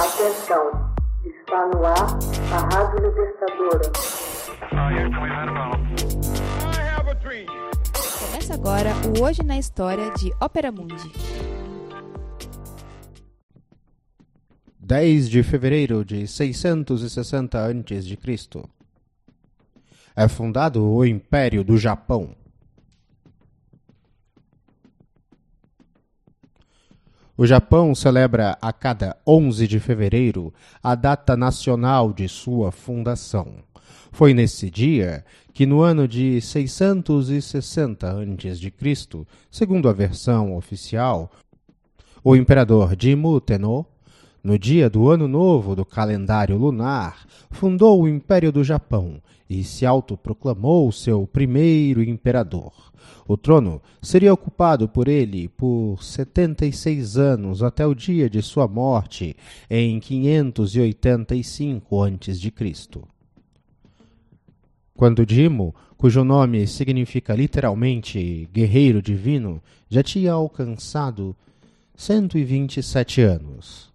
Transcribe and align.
Atenção, 0.00 0.94
está 1.26 1.66
no 1.66 1.84
ar 1.84 2.18
a 2.54 2.74
Rádio 2.74 3.06
Libertadora. 3.06 3.92
Começa 8.18 8.54
agora 8.54 8.94
o 9.06 9.22
Hoje 9.22 9.42
na 9.42 9.58
História 9.58 10.10
de 10.12 10.32
Ópera 10.40 10.72
Mundi. 10.72 11.12
10 14.78 15.28
de 15.28 15.42
fevereiro 15.42 16.02
de 16.02 16.26
660 16.26 17.62
a.C. 17.62 18.62
É 20.16 20.28
fundado 20.28 20.82
o 20.82 21.04
Império 21.04 21.62
do 21.62 21.76
Japão. 21.76 22.34
O 27.36 27.46
Japão 27.46 27.94
celebra 27.94 28.58
a 28.60 28.72
cada 28.72 29.16
11 29.26 29.66
de 29.66 29.80
fevereiro 29.80 30.52
a 30.82 30.94
data 30.94 31.36
nacional 31.36 32.12
de 32.12 32.28
sua 32.28 32.70
fundação. 32.70 33.56
Foi 34.12 34.34
nesse 34.34 34.70
dia 34.70 35.24
que, 35.52 35.64
no 35.64 35.80
ano 35.80 36.06
de 36.06 36.40
660 36.40 38.10
a.C., 38.10 39.26
segundo 39.50 39.88
a 39.88 39.92
versão 39.92 40.56
oficial, 40.56 41.30
o 42.22 42.36
imperador 42.36 42.94
Jimmu 42.98 43.40
Tenno, 43.40 43.86
no 44.42 44.58
dia 44.58 44.88
do 44.88 45.08
ano 45.08 45.28
novo 45.28 45.76
do 45.76 45.84
calendário 45.84 46.56
lunar, 46.56 47.26
fundou 47.50 48.02
o 48.02 48.08
Império 48.08 48.50
do 48.50 48.64
Japão 48.64 49.20
e 49.48 49.62
se 49.64 49.84
autoproclamou 49.84 50.90
seu 50.92 51.26
primeiro 51.26 52.02
imperador. 52.02 52.72
O 53.26 53.36
trono 53.36 53.82
seria 54.02 54.32
ocupado 54.32 54.88
por 54.88 55.08
ele 55.08 55.48
por 55.48 56.02
76 56.02 57.16
anos 57.16 57.60
até 57.62 57.86
o 57.86 57.94
dia 57.94 58.30
de 58.30 58.42
sua 58.42 58.66
morte 58.66 59.36
em 59.68 60.00
585 60.00 62.02
a.C. 62.02 62.52
Quando 64.94 65.24
Dimo, 65.24 65.72
cujo 65.96 66.24
nome 66.24 66.66
significa 66.66 67.32
literalmente 67.34 68.48
guerreiro 68.52 69.00
divino, 69.00 69.62
já 69.88 70.02
tinha 70.02 70.32
alcançado 70.32 71.36
127 71.94 73.22
anos. 73.22 73.89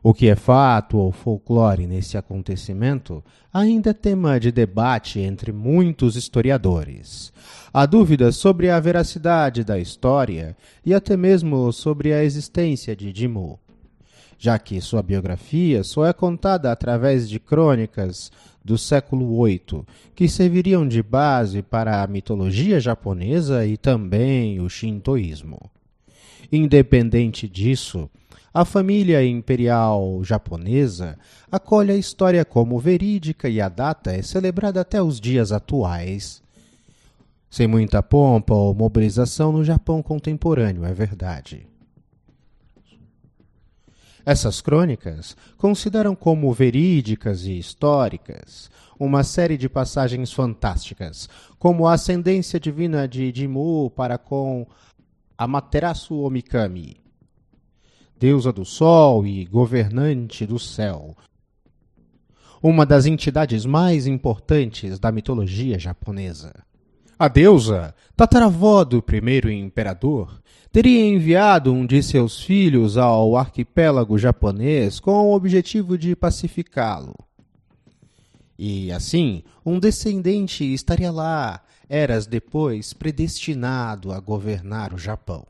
O 0.00 0.14
que 0.14 0.28
é 0.28 0.36
fato 0.36 0.96
ou 0.96 1.10
folclore 1.10 1.86
nesse 1.86 2.16
acontecimento 2.16 3.22
ainda 3.52 3.90
é 3.90 3.92
tema 3.92 4.38
de 4.38 4.52
debate 4.52 5.18
entre 5.18 5.50
muitos 5.50 6.14
historiadores. 6.14 7.32
Há 7.72 7.84
dúvidas 7.84 8.36
sobre 8.36 8.70
a 8.70 8.78
veracidade 8.78 9.64
da 9.64 9.78
história 9.78 10.56
e 10.86 10.94
até 10.94 11.16
mesmo 11.16 11.72
sobre 11.72 12.12
a 12.12 12.22
existência 12.22 12.94
de 12.94 13.12
Jimmu, 13.12 13.58
já 14.38 14.56
que 14.56 14.80
sua 14.80 15.02
biografia 15.02 15.82
só 15.82 16.06
é 16.06 16.12
contada 16.12 16.70
através 16.70 17.28
de 17.28 17.40
crônicas 17.40 18.30
do 18.64 18.78
século 18.78 19.44
VIII, 19.44 19.82
que 20.14 20.28
serviriam 20.28 20.86
de 20.86 21.02
base 21.02 21.60
para 21.60 22.02
a 22.02 22.06
mitologia 22.06 22.78
japonesa 22.78 23.66
e 23.66 23.76
também 23.76 24.60
o 24.60 24.68
shintoísmo. 24.68 25.58
Independente 26.50 27.46
disso, 27.46 28.08
a 28.52 28.64
família 28.64 29.24
imperial 29.24 30.24
japonesa 30.24 31.18
acolhe 31.52 31.92
a 31.92 31.96
história 31.96 32.44
como 32.44 32.78
verídica 32.78 33.48
e 33.48 33.60
a 33.60 33.68
data 33.68 34.12
é 34.12 34.22
celebrada 34.22 34.80
até 34.80 35.02
os 35.02 35.20
dias 35.20 35.52
atuais. 35.52 36.42
Sem 37.50 37.66
muita 37.66 38.02
pompa 38.02 38.54
ou 38.54 38.74
mobilização 38.74 39.52
no 39.52 39.64
Japão 39.64 40.02
contemporâneo, 40.02 40.84
é 40.84 40.92
verdade. 40.92 41.66
Essas 44.24 44.60
crônicas 44.60 45.36
consideram 45.56 46.14
como 46.14 46.52
verídicas 46.52 47.44
e 47.44 47.58
históricas 47.58 48.70
uma 48.98 49.22
série 49.22 49.56
de 49.56 49.68
passagens 49.68 50.32
fantásticas, 50.32 51.28
como 51.58 51.86
a 51.86 51.94
ascendência 51.94 52.58
divina 52.58 53.06
de 53.06 53.32
Jimmu 53.34 53.90
para 53.90 54.18
com 54.18 54.66
Amaterasu 55.40 56.18
Omikami, 56.22 56.96
deusa 58.18 58.52
do 58.52 58.64
sol 58.64 59.24
e 59.24 59.44
governante 59.44 60.44
do 60.44 60.58
céu. 60.58 61.16
Uma 62.60 62.84
das 62.84 63.06
entidades 63.06 63.64
mais 63.64 64.08
importantes 64.08 64.98
da 64.98 65.12
mitologia 65.12 65.78
japonesa. 65.78 66.52
A 67.16 67.28
deusa, 67.28 67.94
tataravó 68.16 68.82
do 68.82 69.00
primeiro 69.00 69.48
imperador, 69.48 70.42
teria 70.72 71.06
enviado 71.06 71.72
um 71.72 71.86
de 71.86 72.02
seus 72.02 72.42
filhos 72.42 72.96
ao 72.96 73.36
arquipélago 73.36 74.18
japonês 74.18 74.98
com 74.98 75.28
o 75.28 75.34
objetivo 75.36 75.96
de 75.96 76.16
pacificá-lo. 76.16 77.14
E 78.58 78.90
assim, 78.90 79.44
um 79.64 79.78
descendente 79.78 80.64
estaria 80.64 81.12
lá, 81.12 81.62
eras 81.88 82.26
depois 82.26 82.92
predestinado 82.92 84.12
a 84.12 84.20
governar 84.20 84.92
o 84.92 84.98
Japão. 84.98 85.46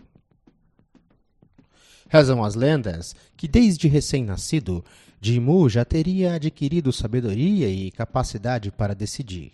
Rezam 2.08 2.42
as 2.42 2.54
lendas 2.54 3.14
que 3.36 3.46
desde 3.46 3.88
recém-nascido, 3.88 4.84
Jimmu 5.20 5.68
já 5.68 5.84
teria 5.84 6.34
adquirido 6.34 6.92
sabedoria 6.92 7.68
e 7.68 7.90
capacidade 7.90 8.70
para 8.70 8.94
decidir. 8.94 9.52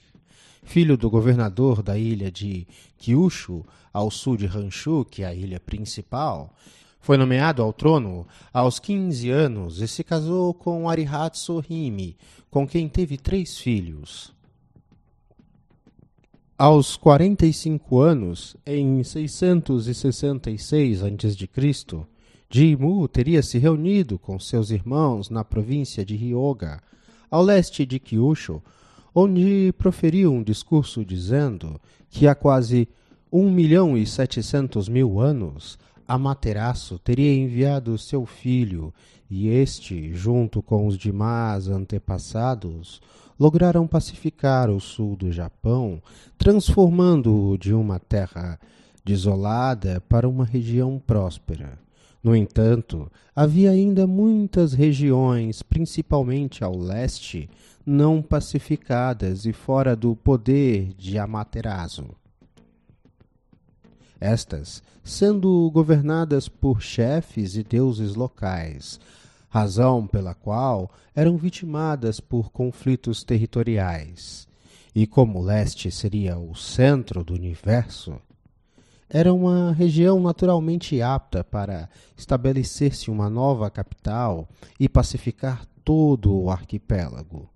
Filho 0.62 0.96
do 0.96 1.10
governador 1.10 1.82
da 1.82 1.98
ilha 1.98 2.30
de 2.30 2.66
Kyushu, 2.96 3.64
ao 3.92 4.10
sul 4.10 4.36
de 4.36 4.46
Hanshu, 4.46 5.04
que 5.04 5.22
é 5.22 5.26
a 5.26 5.34
ilha 5.34 5.60
principal, 5.60 6.54
foi 7.00 7.18
nomeado 7.18 7.62
ao 7.62 7.72
trono 7.72 8.26
aos 8.52 8.78
15 8.78 9.28
anos 9.30 9.80
e 9.80 9.86
se 9.86 10.02
casou 10.02 10.54
com 10.54 10.88
Arihatsu 10.88 11.62
Hime, 11.68 12.16
com 12.50 12.66
quem 12.66 12.88
teve 12.88 13.18
três 13.18 13.58
filhos. 13.58 14.32
Aos 16.56 16.96
45 16.96 17.98
anos, 17.98 18.56
em 18.64 19.02
666 19.02 21.02
a.C., 21.02 22.06
Jimmu 22.48 23.08
teria 23.08 23.42
se 23.42 23.58
reunido 23.58 24.20
com 24.20 24.38
seus 24.38 24.70
irmãos 24.70 25.28
na 25.28 25.42
província 25.42 26.04
de 26.04 26.14
Ryoga, 26.14 26.80
ao 27.28 27.42
leste 27.42 27.84
de 27.84 27.98
Kyushu, 27.98 28.62
onde 29.12 29.74
proferiu 29.76 30.32
um 30.32 30.44
discurso 30.44 31.04
dizendo 31.04 31.80
que 32.08 32.28
há 32.28 32.36
quase 32.36 32.88
um 33.32 33.50
milhão 33.50 33.98
e 33.98 34.06
setecentos 34.06 34.88
mil 34.88 35.18
anos 35.18 35.76
Amaterasu 36.06 36.98
teria 36.98 37.34
enviado 37.34 37.96
seu 37.96 38.26
filho 38.26 38.92
e 39.30 39.48
este, 39.48 40.12
junto 40.12 40.62
com 40.62 40.86
os 40.86 40.98
demais 40.98 41.68
antepassados, 41.68 43.00
lograram 43.38 43.86
pacificar 43.86 44.70
o 44.70 44.80
sul 44.80 45.16
do 45.16 45.32
Japão, 45.32 46.02
transformando-o 46.38 47.56
de 47.58 47.72
uma 47.72 47.98
terra 47.98 48.58
desolada 49.04 50.00
para 50.08 50.28
uma 50.28 50.44
região 50.44 51.02
próspera. 51.04 51.78
No 52.22 52.34
entanto, 52.34 53.10
havia 53.36 53.70
ainda 53.70 54.06
muitas 54.06 54.72
regiões, 54.72 55.62
principalmente 55.62 56.64
ao 56.64 56.76
leste, 56.76 57.50
não 57.84 58.22
pacificadas 58.22 59.44
e 59.44 59.52
fora 59.52 59.94
do 59.94 60.16
poder 60.16 60.94
de 60.96 61.18
Amaterasu. 61.18 62.06
Estas 64.20 64.82
sendo 65.04 65.70
governadas 65.70 66.48
por 66.48 66.80
chefes 66.80 67.56
e 67.56 67.62
deuses 67.62 68.14
locais, 68.14 68.98
razão 69.48 70.06
pela 70.06 70.34
qual 70.34 70.90
eram 71.14 71.36
vitimadas 71.36 72.20
por 72.20 72.50
conflitos 72.50 73.22
territoriais. 73.22 74.48
E 74.94 75.06
como 75.06 75.40
o 75.40 75.42
leste 75.42 75.90
seria 75.90 76.38
o 76.38 76.54
centro 76.54 77.22
do 77.22 77.34
universo, 77.34 78.18
era 79.08 79.32
uma 79.32 79.72
região 79.72 80.20
naturalmente 80.20 81.00
apta 81.02 81.44
para 81.44 81.88
estabelecer-se 82.16 83.10
uma 83.10 83.28
nova 83.28 83.70
capital 83.70 84.48
e 84.80 84.88
pacificar 84.88 85.66
todo 85.84 86.34
o 86.34 86.50
arquipélago. 86.50 87.48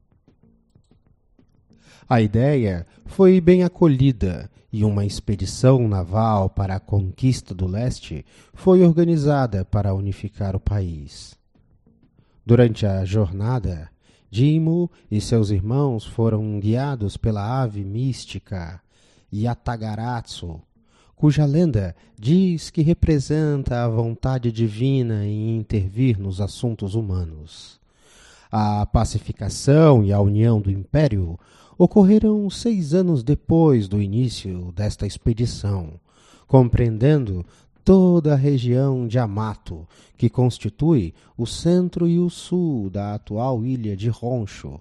A 2.08 2.22
ideia 2.22 2.86
foi 3.04 3.38
bem 3.38 3.62
acolhida 3.62 4.50
e 4.72 4.82
uma 4.82 5.04
expedição 5.04 5.86
naval 5.86 6.48
para 6.48 6.76
a 6.76 6.80
conquista 6.80 7.54
do 7.54 7.66
leste 7.66 8.24
foi 8.54 8.82
organizada 8.82 9.62
para 9.62 9.94
unificar 9.94 10.56
o 10.56 10.60
país. 10.60 11.36
Durante 12.46 12.86
a 12.86 13.04
jornada, 13.04 13.90
Jimmu 14.30 14.90
e 15.10 15.20
seus 15.20 15.50
irmãos 15.50 16.06
foram 16.06 16.58
guiados 16.58 17.18
pela 17.18 17.62
ave 17.62 17.84
mística 17.84 18.80
Yatagaratsu, 19.30 20.62
cuja 21.14 21.44
lenda 21.44 21.94
diz 22.18 22.70
que 22.70 22.80
representa 22.80 23.84
a 23.84 23.88
vontade 23.88 24.50
divina 24.50 25.26
em 25.26 25.58
intervir 25.58 26.18
nos 26.18 26.40
assuntos 26.40 26.94
humanos. 26.94 27.77
A 28.50 28.86
pacificação 28.86 30.02
e 30.02 30.12
a 30.12 30.20
união 30.20 30.60
do 30.60 30.70
império 30.70 31.38
ocorreram 31.76 32.48
seis 32.48 32.94
anos 32.94 33.22
depois 33.22 33.88
do 33.88 34.00
início 34.00 34.72
desta 34.72 35.06
expedição, 35.06 36.00
compreendendo 36.46 37.44
toda 37.84 38.32
a 38.32 38.36
região 38.36 39.06
de 39.06 39.18
Amato, 39.18 39.86
que 40.16 40.28
constitui 40.28 41.14
o 41.36 41.46
centro 41.46 42.08
e 42.08 42.18
o 42.18 42.28
sul 42.30 42.90
da 42.90 43.14
atual 43.14 43.64
ilha 43.64 43.96
de 43.96 44.08
Roncho. 44.08 44.80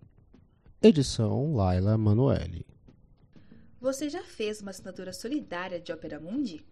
Edição: 0.81 1.53
Laila 1.53 1.97
Manoeli. 1.97 2.65
Você 3.81 4.09
já 4.09 4.23
fez 4.23 4.61
uma 4.61 4.71
assinatura 4.71 5.11
solidária 5.11 5.79
de 5.79 5.91
Opera 5.91 6.21
Mundi? 6.21 6.65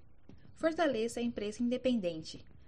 Fortaleça 0.56 1.20
a 1.20 1.24
imprensa 1.24 1.62
independente. 1.62 2.42